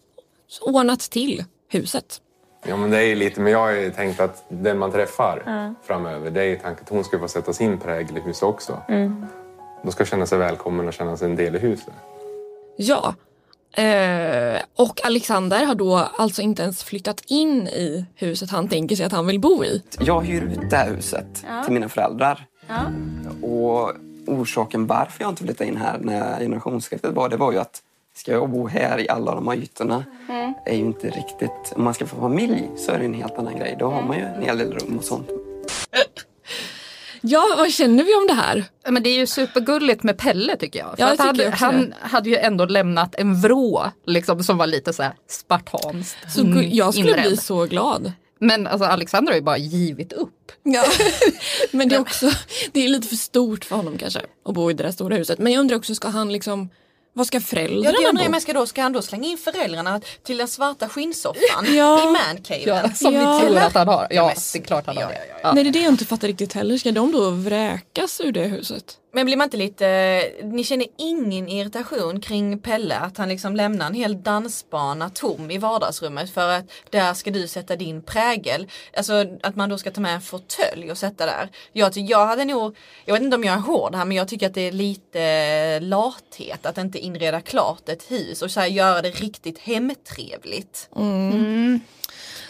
[0.62, 2.22] ordnat till huset.
[2.68, 5.44] Ja, men det är lite, men jag har ju tänkt att den man träffar
[5.84, 8.82] framöver, det är ju tanken att hon ska få sätta sin prägel i huset också.
[9.84, 11.94] De ska känna sig välkommen och känna sig en del i huset.
[12.78, 13.16] Ja.
[13.74, 19.06] Eh, och Alexander har då alltså inte ens flyttat in i huset han tänker sig
[19.06, 19.84] att han vill bo i.
[20.00, 22.46] Jag hyr ut det här huset till mina föräldrar.
[23.42, 23.92] Och
[24.28, 27.82] orsaken varför jag inte flyttade in här när generationsskiftet var, det var ju att
[28.16, 30.04] ska jag bo här i alla de här ytorna
[30.66, 31.74] är ju inte riktigt...
[31.76, 33.76] Om man ska få familj så är det en helt annan grej.
[33.80, 35.30] Då har man ju en hel del rum och sånt.
[37.22, 38.64] Ja, vad känner vi om det här?
[38.84, 40.90] Ja, Men det är ju supergulligt med Pelle tycker jag.
[40.90, 44.58] För Ja, jag han, tycker också han hade ju ändå lämnat en vrå liksom, som
[44.58, 47.24] var lite så här spartanskt Så jag skulle inredd.
[47.28, 48.12] bli så glad.
[48.42, 50.52] Men alltså, Alexander har ju bara givit upp.
[50.64, 50.84] Ja.
[51.72, 52.32] Men det är också,
[52.72, 55.40] det är lite för stort för honom kanske att bo i det där stora huset.
[55.40, 56.70] Men jag undrar också, ska han liksom,
[57.14, 58.40] vad ska Ja, föräldrarna undrar jag bo?
[58.40, 62.04] ska, då, ska han då slänga in föräldrarna till den svarta skinnsoffan Ja.
[62.10, 62.62] i mancaven?
[62.66, 63.40] Ja, som Ja.
[63.40, 64.08] vi tror att han har.
[64.10, 65.16] Ja, men- det är klart han har Ja, det.
[65.30, 66.78] ja, ja, Nej det är det jag inte fattar riktigt heller.
[66.78, 68.98] Ska de då vräkas ur det huset?
[69.14, 73.88] Men blir man inte lite, ni känner ingen irritation kring Pelle att han liksom lämnar
[73.88, 78.68] en hel dansbana tom i vardagsrummet för att där ska du sätta din prägel.
[78.98, 81.50] Alltså att man då ska ta med en fåtölj och sätta där.
[81.72, 84.48] Jag, jag hade nog, jag vet inte om jag är hård här men jag tycker
[84.48, 89.02] att det är lite lathet att inte inreda klart ett hus och så här göra
[89.02, 90.90] det riktigt hemtrevligt.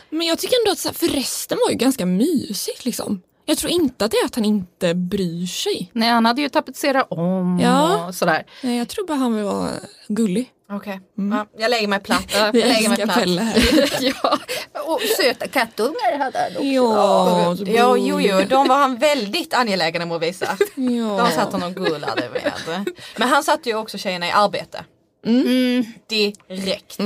[0.10, 3.22] Men jag tycker ändå att så här, för resten var ju ganska mysigt liksom.
[3.52, 5.90] Jag tror inte att det är att han inte bryr sig.
[5.94, 8.06] Nej, han hade ju tapetserat om Ja.
[8.08, 8.46] och sådär.
[8.64, 9.70] Nej, jag tror bara han vill vara
[10.08, 10.50] gullig.
[10.74, 11.00] Okej,
[11.32, 12.26] ja, jag lägger mig platt.
[12.54, 13.16] Vi Jag lägger mig platt.
[13.18, 14.04] Pelle här.
[14.24, 14.38] ja.
[14.86, 16.64] Och söta kattungar hade han också.
[16.64, 20.46] Ja, Ja, jo, jo, de var han väldigt angelägen om att visa.
[20.76, 21.18] Ja.
[21.26, 22.86] De satt honom gullade med.
[23.18, 24.84] Men han satte ju också tjejerna i arbete.
[25.26, 25.86] Mm.
[26.08, 26.98] Direkt.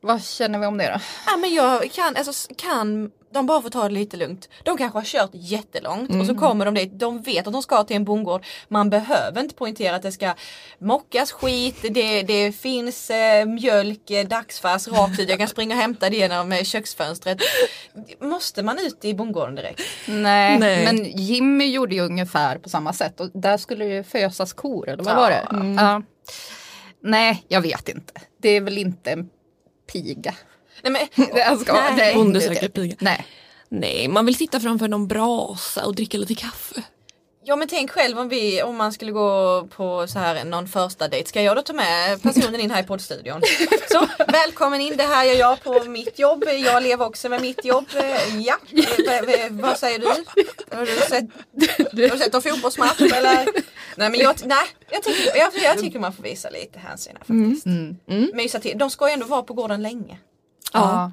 [0.00, 1.00] Vad känner vi om det då?
[1.26, 4.48] Ja, men jag kan, alltså, kan de bara få ta det lite lugnt.
[4.62, 6.98] De kanske har kört jättelångt och så kommer de dit.
[6.98, 8.44] De vet att de ska till en bondgård.
[8.68, 10.34] Man behöver inte poängtera att det ska
[10.78, 11.76] mockas skit.
[11.90, 15.28] Det, det finns eh, mjölk, eh, dagsfärs rakt ut.
[15.28, 17.38] Jag kan springa och hämta det genom eh, köksfönstret.
[18.20, 19.80] Måste man ut i bondgården direkt?
[20.06, 20.84] Nej, Nej.
[20.84, 24.88] men Jimmy gjorde ju ungefär på samma sätt och där skulle det ju fösas kor
[24.88, 25.18] eller vad Ja.
[25.20, 25.46] var det?
[25.82, 26.02] Ja.
[27.06, 28.12] Nej, jag vet inte.
[28.42, 29.28] Det är väl inte en
[29.92, 30.34] piga.
[30.82, 31.94] Nej, men, Jag ska, Nej.
[31.96, 32.14] nej.
[32.14, 32.96] Bonde söker piga.
[32.98, 33.26] Nej.
[33.68, 36.82] Nej, man vill sitta framför någon brasa och dricka lite kaffe.
[37.48, 41.08] Ja men tänk själv om vi, om man skulle gå på så här någon första
[41.08, 41.28] dejt.
[41.28, 43.40] Ska jag då ta med personen in här i poddstudion?
[43.90, 46.44] Så välkommen in, det här gör jag på mitt jobb.
[46.64, 47.84] Jag lever också med mitt jobb.
[48.46, 48.56] Ja,
[49.26, 50.06] v- vad säger du?
[50.76, 51.24] Har du sett,
[51.92, 53.46] har du sett en fotbollsmatch eller?
[53.96, 57.24] Nej men jag, nej, jag, tycker, jag, jag tycker man får visa lite hänsyn här
[57.24, 57.66] faktiskt.
[57.66, 58.30] Mm.
[58.34, 58.78] Mysa till.
[58.78, 60.18] De ska ju ändå vara på gården länge.
[60.72, 61.12] Ja.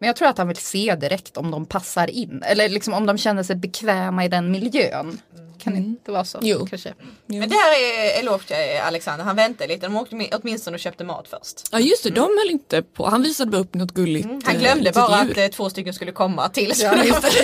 [0.00, 2.42] Men jag tror att han vill se direkt om de passar in.
[2.46, 5.20] Eller liksom om de känner sig bekväma i den miljön.
[5.58, 6.38] Kan det inte vara så?
[6.42, 6.66] Jo.
[6.66, 6.94] Kanske.
[7.26, 9.86] Men det här är eloge till Alexander, han väntade lite.
[9.86, 11.68] De åkte åtminstone och köpte mat först.
[11.72, 13.06] Ja just det, de höll inte på.
[13.06, 14.28] Han visade bara upp något gulligt.
[14.44, 15.30] Han eh, glömde litet bara djur.
[15.30, 16.72] att eh, två stycken skulle komma till.
[16.76, 17.24] Ja, just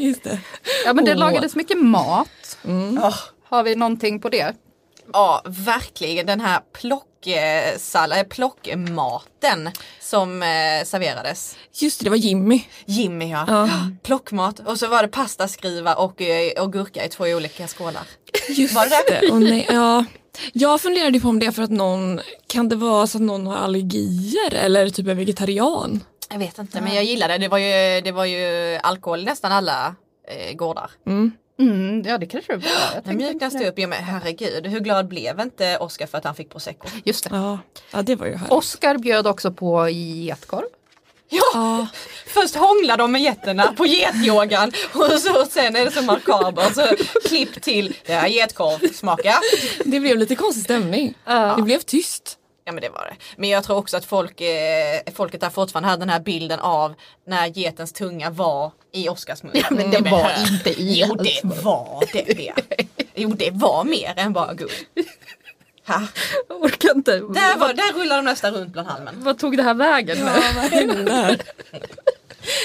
[0.00, 0.38] Just det.
[0.84, 1.18] Ja men det Åh.
[1.18, 2.58] lagades mycket mat.
[2.64, 3.14] Åh.
[3.54, 4.54] Har vi någonting på det?
[5.12, 11.56] Ja, verkligen den här plocksallad, plockmaten som eh, serverades.
[11.72, 12.62] Just det, det var Jimmy.
[12.86, 13.44] Jimmy ja.
[13.48, 13.68] Ja.
[14.02, 18.02] Plockmat och så var det pastaskriva och, eh, och gurka i två olika skålar.
[18.48, 19.32] Just Var det det?
[19.32, 20.04] Och nej, ja.
[20.52, 23.46] Jag funderade på om det är för att någon, kan det vara så att någon
[23.46, 26.04] har allergier eller typ är vegetarian?
[26.30, 27.38] Jag vet inte men jag gillade det.
[27.38, 29.94] Det var ju, det var ju alkohol i nästan alla
[30.28, 30.90] eh, gårdar.
[31.06, 31.32] Mm.
[31.58, 32.70] Mm, ja det kanske det var.
[32.94, 33.18] Jag Den
[33.62, 33.68] det.
[33.68, 33.78] upp.
[33.78, 36.88] Ja, men herregud, hur glad blev inte Oscar för att han fick prosecco?
[37.04, 37.36] Just det.
[37.36, 37.58] Ja,
[37.90, 38.52] ja det var ju härligt.
[38.52, 40.66] Oskar bjöd också på getkorv.
[41.28, 41.86] Ja,
[42.26, 46.74] först hånglar de med getterna på getyogan och så, sen är det så makabert.
[46.74, 46.86] Så
[47.28, 49.34] klipp till, det här är getkorv, smaka.
[49.84, 51.14] Det blev lite konstig stämning.
[51.56, 52.38] Det blev tyst.
[52.64, 53.16] Ja men det var det.
[53.36, 56.94] Men jag tror också att folk, eh, folket där fortfarande hade den här bilden av
[57.26, 59.52] när getens tunga var i Oscars mun.
[59.54, 62.22] Ja, men det men var hör- inte i Jo det var det.
[62.22, 62.52] det.
[63.14, 64.70] Jo det var mer än bara gull.
[65.86, 66.02] Ha.
[66.48, 67.12] Jag orkar inte.
[67.18, 69.14] Där, var, där rullar de nästan runt bland halmen.
[69.18, 70.24] Vad tog det här vägen nu?
[70.24, 71.40] vad hände här?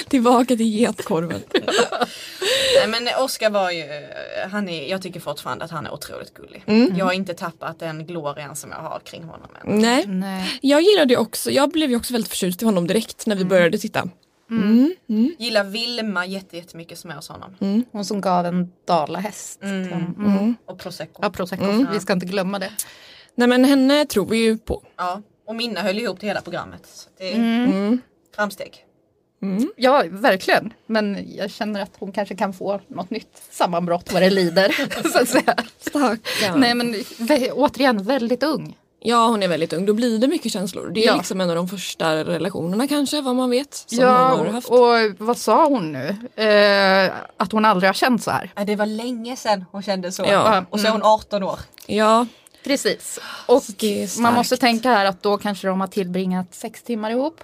[0.08, 1.42] Tillbaka till getkorven.
[2.76, 3.86] Nej men Oscar var ju,
[4.52, 6.64] han är, jag tycker fortfarande att han är otroligt gullig.
[6.98, 9.80] Jag har inte tappat den glorian som jag har kring honom än.
[9.80, 10.06] Nej.
[10.08, 10.60] Nej.
[10.62, 13.46] Jag gillade ju också, jag blev ju också väldigt förtjust i honom direkt när vi
[13.46, 14.10] började titta.
[14.52, 14.94] Mm.
[15.10, 15.36] Mm.
[15.40, 17.84] Gillar Vilma jätte, jättemycket som är hos honom.
[17.92, 19.64] Hon som gav en dalahäst.
[19.64, 19.94] Mm.
[20.18, 20.56] Mm.
[20.66, 21.20] Och prosecco.
[21.22, 21.64] Ja, prosecco.
[21.64, 21.88] Mm.
[21.92, 22.72] Vi ska inte glömma det.
[23.36, 24.84] Nej men henne tror vi ju på.
[24.98, 26.82] Ja, och Minna höll ihop till hela programmet.
[26.86, 28.02] Så det är Mm.
[28.36, 28.86] framsteg.
[29.76, 30.74] Ja, verkligen.
[30.86, 34.76] Men jag känner att hon kanske kan få något nytt sammanbrott vad det lider.
[35.12, 35.56] så att säga.
[35.80, 36.60] Stackarn.
[36.60, 36.96] Nej men
[37.54, 38.78] återigen väldigt ung.
[39.02, 40.90] Ja hon är väldigt ung, då blir det mycket känslor.
[40.94, 41.16] Det är Ja.
[41.16, 43.74] liksom en av de första relationerna kanske, vad man vet.
[43.74, 44.70] Som ja, hon har haft.
[44.70, 46.16] och vad sa hon nu?
[46.44, 48.52] Eh, att hon aldrig har känt så här.
[48.56, 50.24] Ja, det var länge sedan hon kände så.
[50.28, 50.66] Ja.
[50.70, 51.60] Och så är hon 18 år.
[51.86, 52.26] Ja,
[52.64, 53.20] Precis.
[53.46, 53.64] Och
[54.20, 57.42] man måste tänka här att då kanske de har tillbringat sex timmar ihop.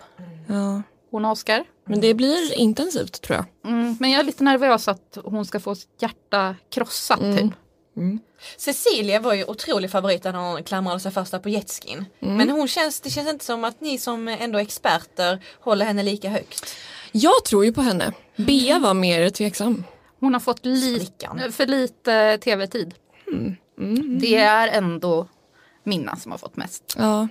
[0.48, 0.82] ja.
[1.12, 1.64] Hon och Oskar.
[1.88, 3.72] Men det blir intensivt tror jag.
[3.74, 7.54] Mm, men jag är lite nervös att hon ska få sitt hjärta krossat typ.
[8.58, 12.06] Cecilia var ju otrolig favorit när hon klamrade sig fast på jetskin.
[12.20, 16.04] Men hon känns, det känns inte som att ni som ändå är experter håller henne
[16.04, 16.76] lika högt.
[17.12, 18.14] Jag tror ju på henne.
[18.36, 19.84] Bea var mer tveksam.
[20.20, 21.08] Hon har fått li-
[21.52, 22.94] för lite tv-tid.
[24.20, 25.28] Det är ändå
[25.84, 26.96] Minna som har fått mest.
[26.98, 27.28] Ja.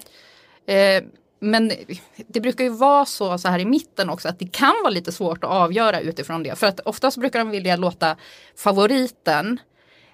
[0.75, 1.03] Eh,
[1.41, 1.73] men
[2.27, 5.13] det brukar ju vara så, så här i mitten också att det kan vara lite
[5.13, 6.57] svårt att avgöra utifrån det.
[6.59, 8.17] För att oftast brukar de vilja låta
[8.57, 9.59] favoriten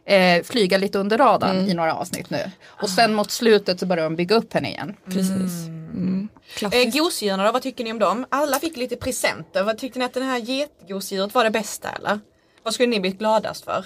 [0.05, 2.51] eh, flyga lite under radarn i några avsnitt nu.
[2.65, 4.97] Och sen mot slutet så börjar de bygga upp henne igen.
[5.05, 5.67] Precis.
[5.95, 6.29] Mm.
[6.63, 8.27] Eh, gosedjuren då, vad tycker ni om dem?
[8.29, 9.63] Alla fick lite presenter.
[9.63, 12.21] Vad tyckte ni att den här getgosedjuret var det bästa eller?
[12.63, 13.85] Vad skulle ni bli gladast för?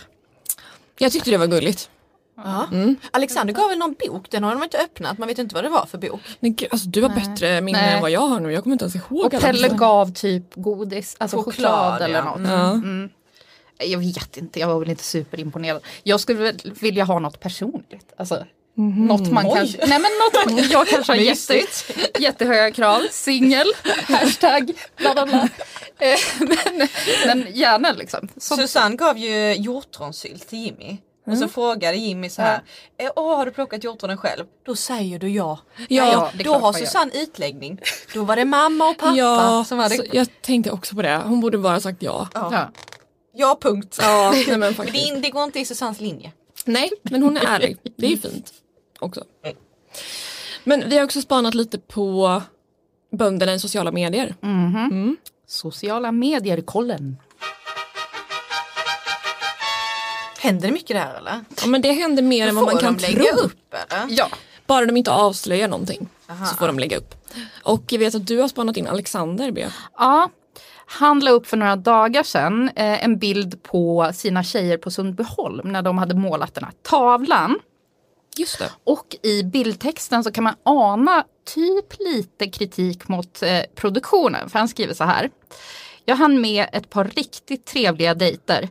[0.99, 1.91] Jag tyckte det var gulligt.
[2.37, 2.69] Ja.
[3.11, 5.71] Alexander gav väl någon bok, den har de inte öppnat, man vet inte vad det
[5.71, 6.21] var för bok.
[6.41, 7.95] Gud, alltså, du har bättre minne Nej.
[7.95, 8.53] än vad jag har nu.
[8.53, 12.25] Jag kommer inte ens ihåg Och Pelle gav typ godis, alltså choklad, Choklad, eller ja.
[12.25, 12.49] något.
[12.49, 12.71] Ja.
[12.71, 13.11] Mm.
[13.79, 15.83] Jag vet inte, jag var väl inte superimponerad.
[16.03, 18.13] Jag skulle vilja ha något personligt.
[18.17, 18.45] Alltså,
[18.77, 19.53] Något man Oj.
[19.55, 21.61] kanske, nej men något man, jag kanske har jätte,
[22.19, 23.67] jättehöga krav, singel,
[24.09, 25.49] hashtag, bla bla bla.
[25.99, 26.89] Eh, men,
[27.27, 28.29] men gärna liksom.
[28.37, 30.97] Som, Susanne gav ju hjortronsylt till Jimmy.
[31.27, 32.63] Och så frågade Jimmy så här,
[32.99, 34.45] "Eh, Åh, har du plockat hjortronen själv?
[34.67, 35.59] Då säger du ja.
[35.89, 36.87] Ja, är då har man gör.
[36.87, 37.81] Susanne utläggning.
[38.15, 41.17] Då var det mamma och pappa Ja, som hade jag tänkte också på det.
[41.25, 42.29] Hon borde bara sagt ja.
[42.35, 42.71] ja.
[43.35, 43.59] Ja.
[43.61, 43.99] punkt.
[44.01, 45.09] Ja, nej, men faktiskt.
[45.15, 46.33] det, det går inte i Susannes linje.
[46.65, 47.77] Nej, men hon är ärlig.
[47.97, 48.53] Det är fint
[48.99, 49.25] också.
[50.65, 52.43] Men vi har också spanat lite på
[53.13, 54.35] bönderna i sociala medier.
[55.47, 57.17] Sociala medier-kollen.
[60.41, 61.45] Händer det mycket där eller?
[61.61, 63.41] Ja, men det händer mer än vad man Får kan de lägga tro.
[63.45, 64.07] upp eller?
[64.09, 64.29] Ja,
[64.67, 66.47] Bara de inte avslöjar någonting Aha.
[66.47, 67.15] så får de lägga upp.
[67.63, 69.67] Och jag vet att du har spanat in Alexander B.
[69.99, 70.31] ja.
[70.99, 75.73] Han la upp för några dagar sedan eh, en bild på sina tjejer på Sundbyholm
[75.73, 77.59] när de hade målat den här tavlan.
[78.37, 78.71] Just det.
[78.85, 84.51] Och i bildtexten så kan man ana typ lite kritik mot eh, produktionen.
[84.51, 85.31] För han skriver så här.
[86.05, 88.69] Jag hann med ett par riktigt trevliga dejter.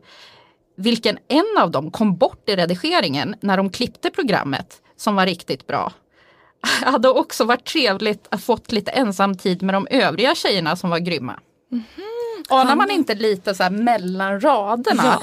[0.77, 5.67] Vilken en av dem kom bort i redigeringen när de klippte programmet som var riktigt
[5.67, 5.91] bra.
[6.81, 11.39] Hade också varit trevligt att fått lite ensamtid med de övriga tjejerna som var grymma.
[12.49, 15.19] Anar man inte lite så här mellan raderna?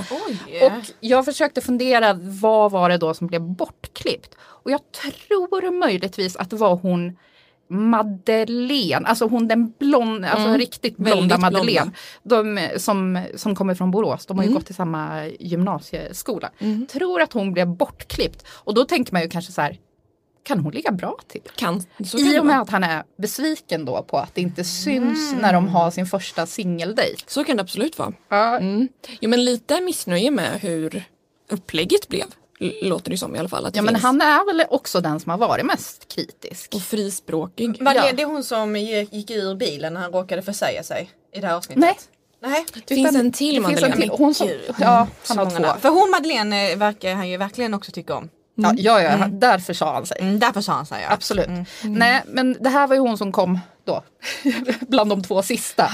[0.60, 0.66] Ja.
[0.66, 4.34] Och jag försökte fundera, vad var det då som blev bortklippt?
[4.40, 7.16] Och jag tror möjligtvis att det var hon
[7.72, 10.58] Madeleine, alltså hon den blond, alltså Mm.
[10.58, 11.90] riktigt blonda Väldigt Madeleine.
[12.22, 14.60] De som, som kommer från Borås, de har ju Mm.
[14.60, 16.50] gått i samma gymnasieskola.
[16.92, 18.44] Tror att hon blev bortklippt.
[18.48, 19.78] Och då tänker man ju kanske så här,
[20.42, 21.40] kan hon ligga bra till?
[21.56, 22.62] Kan, så kan I det och med vara.
[22.62, 26.46] att han är besviken då på att det inte syns när de har sin första
[26.46, 27.22] singeldejt.
[27.26, 28.12] Så kan det absolut vara.
[28.58, 28.88] Mm.
[29.20, 31.04] Jo men lite missnöje med hur
[31.50, 32.24] upplägget blev.
[32.82, 33.66] Låter det som i alla fall.
[33.66, 34.02] Att Ja men finns.
[34.02, 36.74] han är väl också den som har varit mest kritisk.
[36.74, 37.82] Och frispråkig.
[37.82, 38.12] Var det, Ja.
[38.12, 41.54] det är hon som gick ur bilen när han råkade försäga sig i det här
[41.54, 41.80] avsnittet?
[41.80, 41.96] Nej.
[42.42, 42.64] Nej.
[42.86, 43.94] Det finns en till finns Madeleine.
[43.94, 44.10] en till.
[44.10, 44.48] Hon som,
[44.80, 45.80] ja, han har två.
[45.80, 48.28] För hon Madeleine eh, verkar han ju verkligen också tycka om.
[48.62, 50.16] Ja, ja, ja därför sa han sig.
[50.20, 51.10] Mm, därför sa han här, ja.
[51.10, 51.48] Absolut.
[51.82, 54.02] Nej, men det här var ju hon som kom då,
[54.88, 55.90] bland de två sista.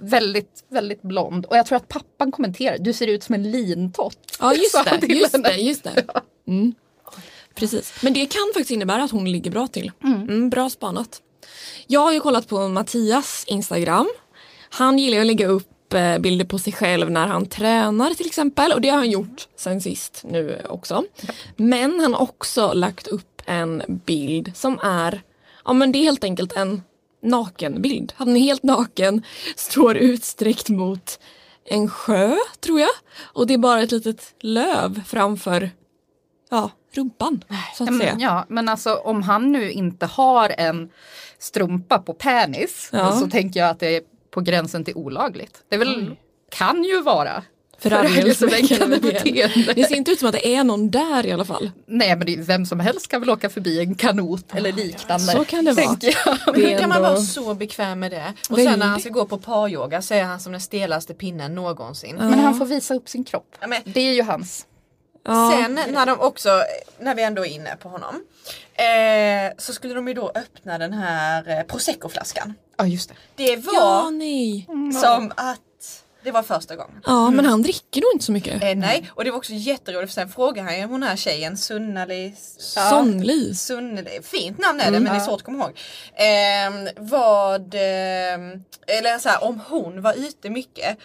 [0.00, 1.46] Väldigt, väldigt blond.
[1.46, 4.36] Och jag tror att pappan kommenterade, du ser ut som en lintott.
[4.40, 5.48] Ja just det, just henne.
[5.48, 6.04] det, just det.
[6.48, 6.74] Mm.
[7.54, 8.02] Precis.
[8.02, 9.92] Men det kan faktiskt innebära att hon ligger bra till.
[10.04, 11.22] Mm, bra spanat.
[11.86, 14.08] Jag har ju kollat på Mattias Instagram.
[14.70, 18.72] Han gillar att lägga upp eh, bilder på sig själv när han tränar till exempel
[18.72, 21.04] och det har han gjort sen sist nu också.
[21.56, 25.22] Men han har också lagt upp en bild som är,
[25.64, 26.82] ja men det är helt enkelt en
[27.22, 28.12] nakenbild.
[28.16, 29.22] Han är helt naken,
[29.56, 31.18] står utsträckt mot
[31.64, 32.90] en sjö tror jag.
[33.22, 35.70] Och det är bara ett litet löv framför
[36.50, 37.44] ja, rumpan.
[37.74, 38.16] Så att säga.
[38.18, 40.90] ja, men alltså om han nu inte har en
[41.38, 43.12] strumpa på penis Ja.
[43.12, 45.62] så tänker jag att det är på gränsen till olagligt.
[45.68, 46.16] Det väl,
[46.50, 47.42] kan ju vara
[47.80, 49.72] Förargelseväckande beteende.
[49.72, 51.70] Det ser inte ut som att det är någon där i alla fall.
[51.86, 55.24] Nej men det, är- vem som helst kan väl åka förbi en kanot eller liknande.
[55.32, 55.96] Så kan det vara.
[56.00, 56.38] jag.
[56.46, 58.34] Men Det hur kan man vara så bekväm med det?
[58.50, 61.54] Och sen när han ska gå på paryoga så är han som den stelaste pinnen
[61.54, 62.16] någonsin.
[62.16, 63.56] Men han får visa upp sin kropp.
[63.60, 64.66] Ja, men- Det är ju hans.
[65.24, 65.52] Ja.
[65.60, 66.62] Sen när de också,
[67.00, 68.14] när vi ändå är inne på honom,
[68.74, 72.54] eh, så skulle de ju då öppna den här eh, proseccoflaskan.
[72.78, 73.14] Ja just det.
[73.44, 74.66] Det var Ja, nej.
[75.02, 75.60] som att
[76.24, 77.00] det var första gången.
[77.06, 78.62] Ja, men han dricker nog inte så mycket.
[78.62, 81.56] Eh, nej, och det var också jätteroligt för sen frågade han ju hon här tjejen
[81.56, 83.54] Sunnali Sonnli.
[83.54, 85.78] Sunneli, fint namn är det men det är svårt att komma ihåg.
[86.14, 88.34] Eh, vad, eh,
[88.98, 90.98] eller så här, om hon var ute mycket.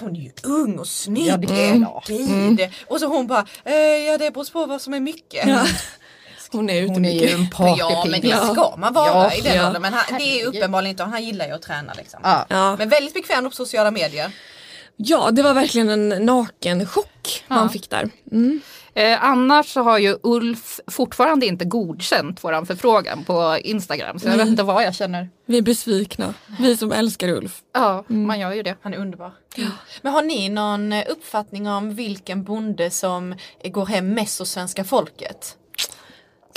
[0.00, 1.26] Hon är ju ung och snygg.
[1.28, 2.06] Ja, det är.
[2.06, 2.60] Gud.
[2.86, 5.48] Och så hon bara, eh, ja det beror på vad som är mycket.
[5.48, 5.66] Ja.
[6.52, 7.38] Hon är ute Hon är ju mycket.
[7.38, 7.78] en partypinne.
[7.90, 9.66] Ja men det ska man vara Ja, i den ja.
[9.66, 9.82] åldern.
[9.82, 12.20] Men han, det är uppenbarligen inte, han gillar ju att träna liksom.
[12.22, 12.46] Ja.
[12.48, 12.76] Ja.
[12.76, 14.30] Men väldigt bekväm på sociala medier.
[14.96, 18.10] ja, det var verkligen en nakenchock man fick där.
[18.32, 18.60] Mm.
[18.94, 24.18] Eh, annars så har ju Ulf fortfarande inte godkänt våran förfrågan på Instagram.
[24.18, 25.28] Så jag vet inte vad jag känner.
[25.46, 26.34] Vi är besvikna.
[26.60, 27.60] Vi som älskar Ulf.
[27.74, 28.76] Ja, man gör ju det.
[28.82, 29.32] Han är underbar.
[30.02, 33.34] Men har ni någon uppfattning om vilken bonde som
[33.64, 35.56] går hem mest hos svenska folket?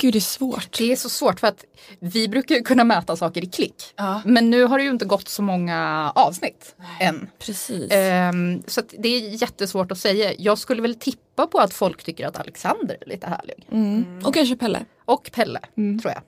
[0.02, 0.78] Gud, det är svårt.
[0.78, 1.64] Det är så svårt för att
[1.98, 3.74] vi brukar ju kunna mäta saker i klick.
[3.96, 4.22] Ja.
[4.24, 7.30] Men nu har det ju inte gått så många avsnitt än.
[7.38, 7.92] Precis.
[7.92, 10.32] Ehm, så att det är jättesvårt att säga.
[10.38, 13.66] Jag skulle väl tippa på att folk tycker att Alexander är lite härlig.
[13.72, 14.22] Mm.
[14.24, 14.84] Och kanske Pelle.
[15.04, 16.22] Och Pelle, tror jag.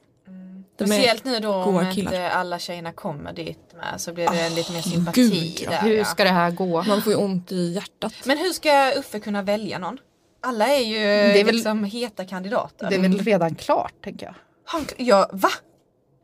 [0.74, 4.80] Speciellt nu då om inte alla tjejerna kommer dit med så blir det lite mer
[4.80, 5.70] sympati gud, ja.
[5.70, 5.80] där.
[5.80, 6.82] Hur ska det här gå?
[6.82, 8.14] Man får ju ont i hjärtat.
[8.24, 9.98] Men hur ska Uffe kunna välja någon?
[10.44, 12.90] Alla är ju är väl- liksom heta kandidater.
[12.90, 14.35] Det är väl redan klart tänker jag.
[14.66, 15.48] Han, ja, va?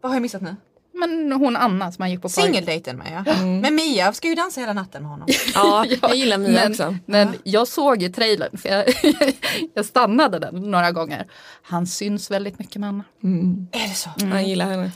[0.00, 0.56] Vad har jag missat nu?
[0.94, 3.42] Men hon Anna som han gick på par- Singeldejten med ja.
[3.42, 5.28] Men Mia ska ju dansa hela natten med honom.
[5.54, 6.96] Ja, jag gillar Mia men, också.
[7.06, 8.84] Men jag såg i trailern, för jag,
[9.74, 11.26] jag stannade den några gånger.
[11.62, 13.04] Han syns väldigt mycket med Anna.
[13.72, 14.10] Är det så?
[14.16, 14.90] Jag gillar henne.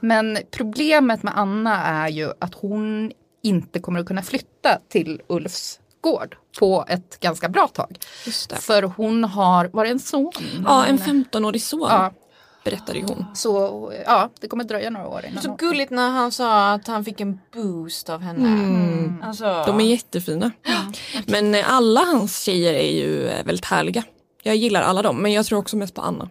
[0.00, 3.12] Men problemet med Anna är ju att hon
[3.42, 7.98] inte kommer att kunna flytta till Ulfs gård på ett ganska bra tag.
[8.26, 8.56] Just det.
[8.56, 10.32] För hon har, var det en son?
[10.66, 12.12] Ja, en 15-årig son Ja,
[12.64, 13.26] berättade ju hon.
[13.34, 16.86] så ja, det kommer dröja några år innan Så hon- gulligt när han sa att
[16.86, 18.48] han fick en boost av henne.
[18.48, 19.22] Mm.
[19.26, 20.50] Alltså, De är jättefina.
[21.26, 24.02] Men eh, alla hans tjejer är ju eh, väldigt härliga.
[24.42, 26.28] Jag gillar alla dem, men jag tror också mest på Anna.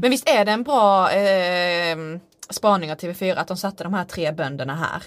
[0.00, 1.96] Men visst är det en bra eh,
[2.50, 5.02] spaning av TV4 att de satte de här tre bönderna här?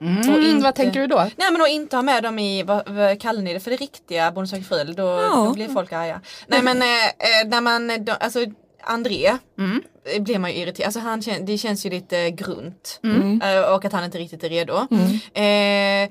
[0.00, 1.16] Mm, vad tänker du då?
[1.36, 3.76] Nej men att inte ha med dem i, vad, vad kallar ni det för det
[3.76, 4.84] riktiga Bonde söker fru?
[4.84, 5.44] Då, Ja.
[5.48, 6.20] då blir folk arga.
[6.46, 8.44] Nej men eh, eh, när man, då, alltså
[8.82, 9.82] André Mm.
[10.14, 10.86] eh, blir man ju irriterad.
[10.86, 13.00] Alltså han, det känns ju lite grunt.
[13.04, 13.40] Mm.
[13.42, 14.74] Eh, och att han inte riktigt är redo.
[15.40, 16.10] Eh,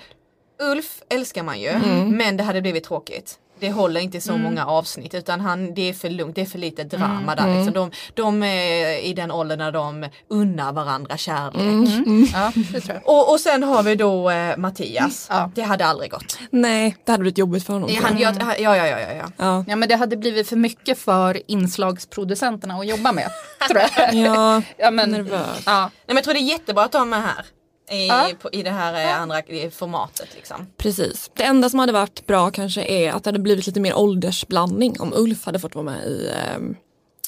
[0.71, 2.17] Ulf älskar man ju Mm.
[2.17, 3.39] men det hade blivit tråkigt.
[3.59, 4.43] Det håller inte så Mm.
[4.43, 7.35] många avsnitt utan han, det är för lugnt, det är för lite drama Mm.
[7.35, 7.43] där.
[7.43, 7.55] Mm.
[7.65, 7.73] Liksom.
[7.73, 11.61] De, de är i den åldern när de unnar varandra kärlek.
[11.61, 12.27] Mm.
[12.33, 13.07] Ja, det tror jag.
[13.15, 15.29] Och, och sen har vi då eh, Mattias.
[15.55, 16.37] Det hade aldrig gått.
[16.51, 17.89] Nej, det hade blivit jobbigt för honom.
[17.93, 18.35] Ja, han, jag.
[18.39, 19.25] ja, ja, ja, ja, ja.
[19.37, 19.63] Ja.
[19.67, 23.29] Ja men det hade blivit för mycket för inslagsproducenterna att jobba med.
[23.69, 24.13] tror jag.
[24.13, 25.63] Ja, ja men, nervös.
[25.65, 25.79] Ja.
[25.81, 27.45] Nej, men jag tror det är jättebra att de är här.
[27.91, 28.29] I, Ja.
[28.41, 30.67] på, i det här eh, andra i formatet liksom.
[30.77, 31.31] Precis.
[31.33, 34.99] Det enda som hade varit bra kanske är att det hade blivit lite mer åldersblandning
[34.99, 36.75] om Ulf hade fått vara med i ehm,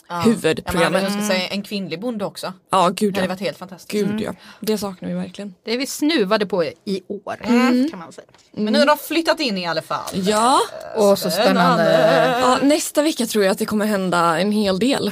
[0.10, 0.20] Ja.
[0.20, 0.84] huvudprogrammet.
[0.84, 2.54] Ja, men jag ska säga en kvinnlig bonde också.
[2.72, 3.36] Ja, gud Det hade ja.
[3.36, 3.92] varit helt fantastiskt.
[3.92, 4.34] Gud ja.
[4.60, 5.56] Det saknar vi verkligen.
[5.66, 7.90] Det är vi snuvade på i år Mm.
[7.90, 8.28] kan man säga.
[8.52, 10.10] Men nu har de flyttat in i alla fall.
[10.14, 10.60] Ja.
[10.98, 12.38] Åh så spännande.
[12.42, 12.58] ja.
[12.62, 15.12] Nästa vecka tror jag att det kommer hända en hel del.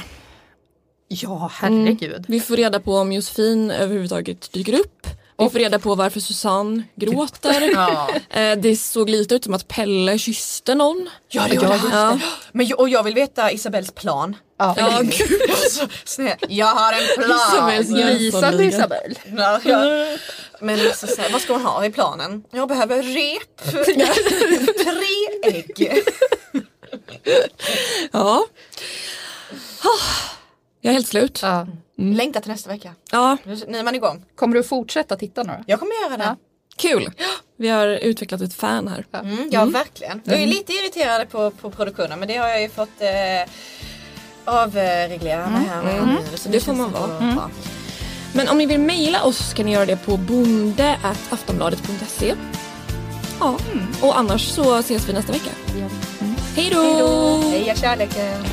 [1.08, 2.24] Ja herregud.
[2.28, 5.06] Vi får reda på om Josefin överhuvudtaget dyker upp.
[5.44, 7.70] Vi får reda på varför Susanne gråter.
[7.74, 8.08] Ja.
[8.40, 11.10] Eh, Det såg lite ut som att Pelle kysste någon.
[11.28, 11.90] Ja det gjorde han.
[12.20, 12.28] Ja.
[12.52, 14.36] Men jag, och jag vill veta Isabells plan.
[14.58, 14.74] Ja.
[14.74, 15.16] För Lilly.
[15.50, 17.28] Alltså, jag har en plan.
[17.74, 18.68] Lysande Jönssonliga.
[18.68, 19.18] Isabel.
[19.36, 20.06] Ja, ja.
[20.60, 22.44] Men alltså, så här, vad ska hon ha i planen?
[22.50, 23.74] Jag behöver rep.
[24.84, 26.02] Tre ägg.
[28.12, 28.46] Ja.
[30.80, 31.38] Jag är helt slut.
[31.42, 31.66] Ja.
[31.96, 32.94] Längtar till nästa vecka.
[33.10, 34.24] Ja, Nu är man igång.
[34.34, 35.64] Kommer du fortsätta titta nu?
[35.66, 36.36] Jag kommer göra det.
[36.76, 37.10] kul.
[37.56, 39.04] Vi har utvecklat ett fan här.
[39.12, 40.20] Mm, ja verkligen.
[40.24, 43.08] Jag är lite irriterad på, på produktionen men det har jag ju fått eh,
[44.44, 46.16] avreglera med här med Mm.
[46.34, 47.18] så Det får man så vara.
[47.34, 47.50] bra.
[48.34, 52.34] Men om ni vill mejla oss kan ni göra det på bonde.aftonbladet.se.
[53.40, 53.58] Ja,
[54.02, 55.50] och annars så ses vi nästa vecka.
[55.74, 55.88] Mm.
[56.56, 57.36] Hej då!
[57.50, 58.44] Heja kärleken!